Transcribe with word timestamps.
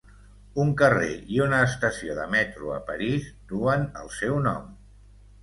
Un 0.61 0.69
carrer 0.77 1.09
i 1.33 1.37
una 1.47 1.59
estació 1.65 2.15
de 2.21 2.25
metro 2.37 2.73
a 2.77 2.79
París 2.89 3.29
duen 3.53 3.87
el 4.03 4.13
seu 4.19 4.43
nom. 4.49 4.75